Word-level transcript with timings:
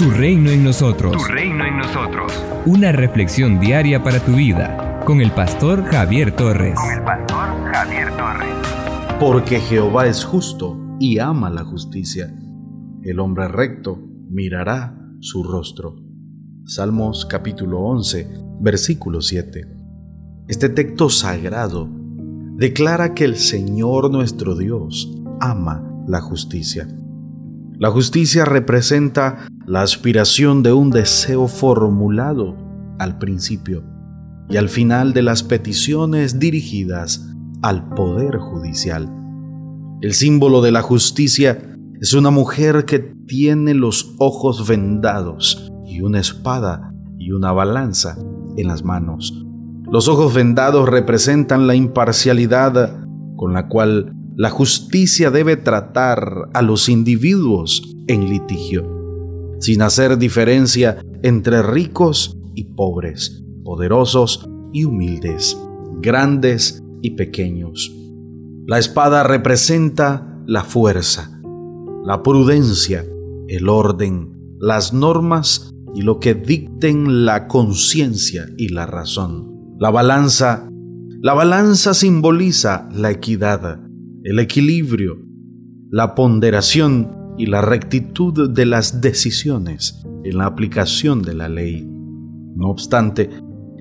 Tu 0.00 0.10
reino 0.10 0.48
en 0.48 0.64
nosotros. 0.64 1.12
Tu 1.14 1.24
reino 1.30 1.62
en 1.62 1.76
nosotros. 1.76 2.32
Una 2.64 2.90
reflexión 2.90 3.60
diaria 3.60 4.02
para 4.02 4.18
tu 4.18 4.32
vida 4.32 5.02
con 5.04 5.20
el 5.20 5.30
pastor 5.30 5.84
Javier 5.84 6.34
Torres. 6.34 6.74
Con 6.80 6.90
el 6.90 7.04
pastor 7.04 7.48
Javier 7.70 8.16
Torres. 8.16 8.48
Porque 9.20 9.60
Jehová 9.60 10.06
es 10.06 10.24
justo 10.24 10.96
y 10.98 11.18
ama 11.18 11.50
la 11.50 11.64
justicia. 11.64 12.34
El 13.02 13.20
hombre 13.20 13.48
recto 13.48 14.00
mirará 14.30 14.98
su 15.20 15.44
rostro. 15.44 15.96
Salmos 16.64 17.26
capítulo 17.26 17.80
11, 17.80 18.26
versículo 18.58 19.20
7. 19.20 19.68
Este 20.48 20.70
texto 20.70 21.10
sagrado 21.10 21.90
declara 22.56 23.12
que 23.12 23.26
el 23.26 23.36
Señor 23.36 24.10
nuestro 24.10 24.56
Dios 24.56 25.14
ama 25.40 25.86
la 26.06 26.22
justicia. 26.22 26.88
La 27.78 27.90
justicia 27.90 28.46
representa 28.46 29.46
la 29.70 29.82
aspiración 29.82 30.64
de 30.64 30.72
un 30.72 30.90
deseo 30.90 31.46
formulado 31.46 32.56
al 32.98 33.18
principio 33.18 33.84
y 34.48 34.56
al 34.56 34.68
final 34.68 35.12
de 35.12 35.22
las 35.22 35.44
peticiones 35.44 36.40
dirigidas 36.40 37.24
al 37.62 37.88
Poder 37.90 38.38
Judicial. 38.38 39.08
El 40.00 40.12
símbolo 40.14 40.60
de 40.60 40.72
la 40.72 40.82
justicia 40.82 41.76
es 42.00 42.14
una 42.14 42.30
mujer 42.30 42.84
que 42.84 42.98
tiene 43.28 43.74
los 43.74 44.16
ojos 44.18 44.66
vendados 44.66 45.70
y 45.86 46.00
una 46.00 46.18
espada 46.18 46.92
y 47.16 47.30
una 47.30 47.52
balanza 47.52 48.18
en 48.56 48.66
las 48.66 48.84
manos. 48.84 49.46
Los 49.88 50.08
ojos 50.08 50.34
vendados 50.34 50.88
representan 50.88 51.68
la 51.68 51.76
imparcialidad 51.76 53.04
con 53.36 53.52
la 53.52 53.68
cual 53.68 54.16
la 54.34 54.50
justicia 54.50 55.30
debe 55.30 55.56
tratar 55.56 56.48
a 56.54 56.60
los 56.60 56.88
individuos 56.88 57.94
en 58.08 58.28
litigio, 58.28 58.99
sin 59.60 59.82
hacer 59.82 60.18
diferencia 60.18 60.98
entre 61.22 61.62
ricos 61.62 62.36
y 62.54 62.64
pobres, 62.64 63.44
poderosos 63.62 64.48
y 64.72 64.84
humildes, 64.84 65.56
grandes 66.00 66.82
y 67.02 67.12
pequeños. 67.12 67.94
La 68.66 68.78
espada 68.78 69.22
representa 69.22 70.42
la 70.46 70.64
fuerza, 70.64 71.40
la 72.04 72.22
prudencia, 72.22 73.04
el 73.48 73.68
orden, 73.68 74.32
las 74.58 74.92
normas 74.92 75.72
y 75.94 76.02
lo 76.02 76.20
que 76.20 76.34
dicten 76.34 77.24
la 77.24 77.46
conciencia 77.48 78.46
y 78.56 78.68
la 78.68 78.86
razón. 78.86 79.76
La 79.78 79.90
balanza, 79.90 80.68
la 81.20 81.34
balanza 81.34 81.94
simboliza 81.94 82.88
la 82.92 83.10
equidad, 83.10 83.80
el 84.22 84.38
equilibrio, 84.38 85.16
la 85.90 86.14
ponderación 86.14 87.19
y 87.40 87.46
la 87.46 87.62
rectitud 87.62 88.50
de 88.50 88.66
las 88.66 89.00
decisiones 89.00 90.02
en 90.24 90.36
la 90.36 90.44
aplicación 90.44 91.22
de 91.22 91.32
la 91.32 91.48
ley. 91.48 91.88
No 92.54 92.68
obstante, 92.68 93.30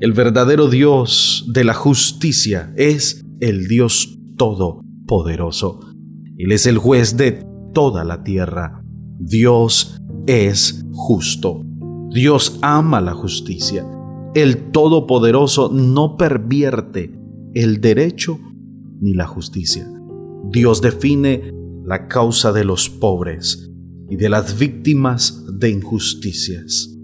el 0.00 0.12
verdadero 0.12 0.68
Dios 0.68 1.44
de 1.52 1.64
la 1.64 1.74
justicia 1.74 2.72
es 2.76 3.26
el 3.40 3.66
Dios 3.66 4.16
Todopoderoso. 4.36 5.80
Él 6.36 6.52
es 6.52 6.68
el 6.68 6.78
juez 6.78 7.16
de 7.16 7.44
toda 7.74 8.04
la 8.04 8.22
tierra. 8.22 8.84
Dios 9.18 10.00
es 10.28 10.86
justo. 10.92 11.64
Dios 12.10 12.60
ama 12.62 13.00
la 13.00 13.14
justicia. 13.14 13.84
El 14.36 14.70
Todopoderoso 14.70 15.68
no 15.72 16.16
pervierte 16.16 17.12
el 17.54 17.80
derecho 17.80 18.38
ni 19.00 19.14
la 19.14 19.26
justicia. 19.26 19.90
Dios 20.52 20.80
define 20.80 21.57
la 21.88 22.06
causa 22.06 22.52
de 22.52 22.64
los 22.64 22.90
pobres 22.90 23.70
y 24.10 24.16
de 24.16 24.28
las 24.28 24.58
víctimas 24.58 25.42
de 25.58 25.70
injusticias. 25.70 26.94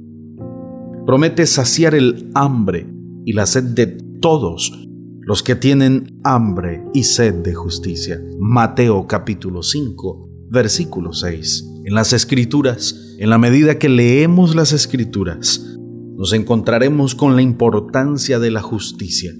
Promete 1.06 1.46
saciar 1.46 1.94
el 1.94 2.30
hambre 2.34 2.86
y 3.24 3.32
la 3.32 3.46
sed 3.46 3.64
de 3.64 3.86
todos 4.20 4.86
los 5.22 5.42
que 5.42 5.54
tienen 5.54 6.20
hambre 6.22 6.84
y 6.92 7.04
sed 7.04 7.36
de 7.36 7.54
justicia. 7.54 8.22
Mateo 8.38 9.06
capítulo 9.06 9.62
5, 9.62 10.28
versículo 10.50 11.14
6. 11.14 11.64
En 11.86 11.94
las 11.94 12.12
escrituras, 12.12 13.16
en 13.18 13.30
la 13.30 13.38
medida 13.38 13.78
que 13.78 13.88
leemos 13.88 14.54
las 14.54 14.72
escrituras, 14.72 15.78
nos 16.14 16.34
encontraremos 16.34 17.14
con 17.14 17.36
la 17.36 17.42
importancia 17.42 18.38
de 18.38 18.50
la 18.50 18.60
justicia. 18.60 19.32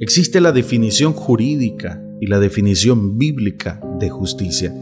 Existe 0.00 0.40
la 0.40 0.52
definición 0.52 1.12
jurídica 1.12 2.02
y 2.22 2.28
la 2.28 2.40
definición 2.40 3.18
bíblica 3.18 3.80
de 4.02 4.10
justicia. 4.10 4.74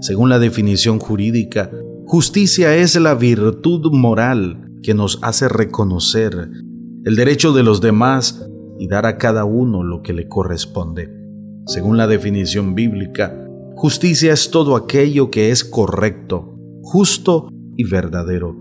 Según 0.00 0.28
la 0.28 0.38
definición 0.38 0.98
jurídica, 0.98 1.70
justicia 2.06 2.76
es 2.76 2.94
la 3.00 3.14
virtud 3.14 3.90
moral 3.92 4.70
que 4.82 4.94
nos 4.94 5.18
hace 5.22 5.48
reconocer 5.48 6.50
el 7.04 7.16
derecho 7.16 7.52
de 7.52 7.62
los 7.62 7.80
demás 7.80 8.46
y 8.78 8.86
dar 8.86 9.06
a 9.06 9.18
cada 9.18 9.44
uno 9.44 9.82
lo 9.82 10.02
que 10.02 10.12
le 10.12 10.28
corresponde. 10.28 11.10
Según 11.66 11.96
la 11.96 12.06
definición 12.06 12.74
bíblica, 12.74 13.34
justicia 13.74 14.32
es 14.32 14.50
todo 14.50 14.76
aquello 14.76 15.30
que 15.30 15.50
es 15.50 15.64
correcto, 15.64 16.56
justo 16.82 17.48
y 17.76 17.84
verdadero. 17.84 18.54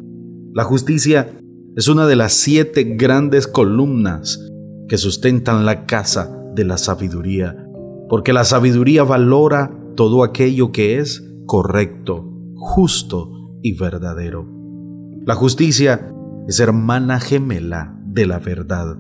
La 0.54 0.64
justicia 0.64 1.38
es 1.76 1.88
una 1.88 2.08
de 2.08 2.16
las 2.16 2.34
siete 2.34 2.96
grandes 2.96 3.46
columnas 3.46 4.40
que 4.88 4.98
sustentan 4.98 5.66
la 5.66 5.86
casa 5.86 6.34
de 6.56 6.64
la 6.64 6.78
sabiduría 6.78 7.68
porque 8.10 8.34
la 8.34 8.44
sabiduría 8.44 9.04
valora 9.04 9.72
todo 9.98 10.24
aquello 10.24 10.72
que 10.72 11.00
es 11.00 11.28
correcto, 11.46 12.24
justo 12.56 13.60
y 13.62 13.74
verdadero. 13.78 14.48
La 15.26 15.36
justicia 15.36 16.14
es 16.48 16.60
hermana 16.62 17.20
gemela 17.20 18.00
de 18.06 18.28
la 18.28 18.40
verdad, 18.40 18.96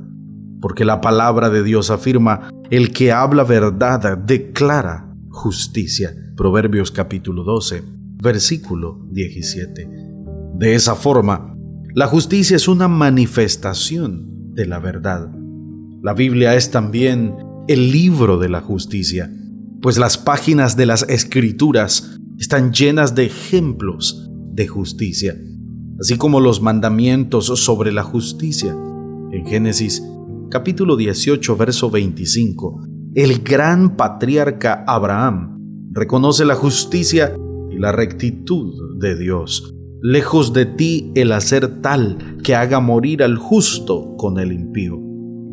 porque 0.59 0.83
la 0.83 0.99
palabra 0.99 1.49
de 1.49 1.63
Dios 1.63 1.91
afirma, 1.91 2.49
el 2.71 2.91
que 2.91 3.13
habla 3.13 3.45
verdad 3.45 4.17
declara 4.17 5.15
justicia. 5.29 6.13
Proverbios 6.35 6.91
capítulo 6.91 7.43
12, 7.43 7.83
versículo 8.21 9.05
17. 9.11 9.89
De 10.55 10.75
esa 10.75 10.95
forma, 10.95 11.55
la 11.93 12.07
justicia 12.07 12.55
es 12.55 12.67
una 12.67 12.87
manifestación 12.87 14.53
de 14.53 14.65
la 14.65 14.79
verdad. 14.79 15.29
La 16.01 16.13
Biblia 16.13 16.55
es 16.55 16.71
también 16.71 17.35
el 17.67 17.91
libro 17.91 18.39
de 18.39 18.49
la 18.49 18.61
justicia, 18.61 19.31
pues 19.81 19.97
las 19.97 20.17
páginas 20.17 20.75
de 20.75 20.85
las 20.85 21.03
escrituras 21.09 22.19
están 22.39 22.73
llenas 22.73 23.15
de 23.15 23.25
ejemplos 23.25 24.29
de 24.53 24.67
justicia, 24.67 25.35
así 25.99 26.17
como 26.17 26.39
los 26.39 26.61
mandamientos 26.61 27.45
sobre 27.45 27.91
la 27.91 28.03
justicia. 28.03 28.75
En 29.31 29.45
Génesis 29.45 30.03
capítulo 30.49 30.95
18, 30.95 31.57
verso 31.57 31.91
25, 31.91 32.81
el 33.15 33.39
gran 33.43 33.95
patriarca 33.95 34.83
Abraham 34.87 35.57
reconoce 35.91 36.45
la 36.45 36.55
justicia 36.55 37.35
y 37.69 37.77
la 37.77 37.91
rectitud 37.91 38.99
de 38.99 39.17
Dios. 39.17 39.73
Lejos 40.01 40.53
de 40.53 40.65
ti 40.65 41.11
el 41.15 41.31
hacer 41.31 41.81
tal 41.81 42.37
que 42.43 42.55
haga 42.55 42.79
morir 42.79 43.23
al 43.23 43.37
justo 43.37 44.15
con 44.17 44.39
el 44.39 44.51
impío, 44.51 44.99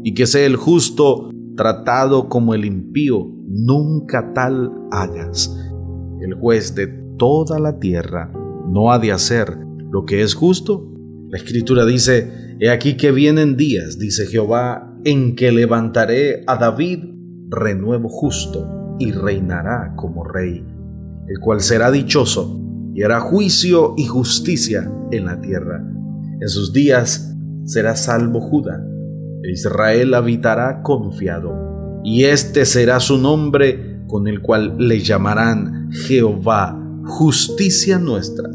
y 0.02 0.14
que 0.14 0.26
sea 0.26 0.46
el 0.46 0.56
justo 0.56 1.30
tratado 1.56 2.28
como 2.28 2.54
el 2.54 2.64
impío, 2.64 3.33
nunca 3.46 4.32
tal 4.34 4.72
hagas. 4.90 5.56
El 6.20 6.34
juez 6.34 6.74
de 6.74 6.86
toda 7.18 7.58
la 7.58 7.78
tierra 7.78 8.32
no 8.68 8.90
ha 8.90 8.98
de 8.98 9.12
hacer 9.12 9.56
lo 9.90 10.04
que 10.04 10.22
es 10.22 10.34
justo. 10.34 10.92
La 11.28 11.38
escritura 11.38 11.84
dice, 11.84 12.56
He 12.60 12.70
aquí 12.70 12.96
que 12.96 13.12
vienen 13.12 13.56
días, 13.56 13.98
dice 13.98 14.26
Jehová, 14.26 14.96
en 15.04 15.36
que 15.36 15.52
levantaré 15.52 16.44
a 16.46 16.56
David 16.56 17.00
renuevo 17.48 18.08
justo 18.08 18.96
y 18.98 19.12
reinará 19.12 19.94
como 19.96 20.24
rey, 20.24 20.64
el 21.28 21.38
cual 21.40 21.60
será 21.60 21.90
dichoso 21.90 22.60
y 22.94 23.02
hará 23.02 23.20
juicio 23.20 23.94
y 23.96 24.06
justicia 24.06 24.90
en 25.10 25.26
la 25.26 25.40
tierra. 25.40 25.84
En 26.40 26.48
sus 26.48 26.72
días 26.72 27.36
será 27.64 27.96
salvo 27.96 28.40
Judá 28.40 28.80
Israel 29.50 30.14
habitará 30.14 30.82
confiado, 30.82 31.52
y 32.04 32.24
este 32.24 32.66
será 32.66 33.00
su 33.00 33.16
nombre 33.16 34.04
con 34.06 34.28
el 34.28 34.42
cual 34.42 34.76
le 34.78 35.00
llamarán 35.00 35.90
Jehová, 35.90 36.78
justicia 37.06 37.98
nuestra. 37.98 38.48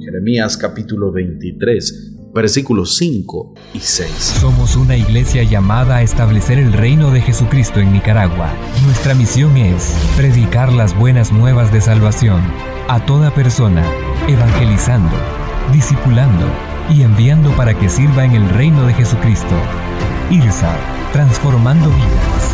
Jeremías 0.00 0.56
capítulo 0.56 1.12
23, 1.12 2.14
versículos 2.34 2.96
5 2.96 3.54
y 3.74 3.78
6. 3.78 4.10
Somos 4.40 4.74
una 4.76 4.96
iglesia 4.96 5.42
llamada 5.42 5.96
a 5.96 6.02
establecer 6.02 6.58
el 6.58 6.72
reino 6.72 7.10
de 7.10 7.20
Jesucristo 7.20 7.78
en 7.78 7.92
Nicaragua. 7.92 8.50
Nuestra 8.86 9.14
misión 9.14 9.56
es 9.58 9.94
predicar 10.16 10.72
las 10.72 10.98
buenas 10.98 11.30
nuevas 11.30 11.70
de 11.72 11.82
salvación 11.82 12.40
a 12.88 13.04
toda 13.04 13.34
persona, 13.34 13.84
evangelizando, 14.28 15.14
discipulando 15.72 16.46
y 16.90 17.02
enviando 17.02 17.54
para 17.54 17.78
que 17.78 17.90
sirva 17.90 18.24
en 18.24 18.32
el 18.32 18.48
reino 18.48 18.86
de 18.86 18.94
Jesucristo. 18.94 19.54
IRSA, 20.30 20.74
transformando 21.12 21.90
vidas. 21.90 22.53